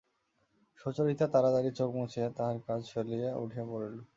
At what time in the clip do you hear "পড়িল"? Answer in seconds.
3.71-3.95